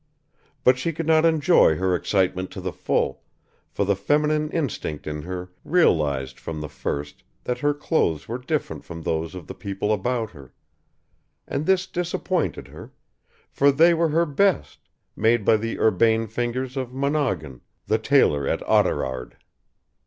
[0.63, 3.21] But she could not enjoy her excitement to the full,
[3.69, 8.83] for the feminine instinct in her realised from the first that her clothes were different
[8.83, 10.53] from those of the people about her;
[11.47, 12.91] and this disappointed her,
[13.51, 18.63] for they were her best, made by the urbane fingers of Monoghan, the tailor at
[18.67, 19.37] Oughterard.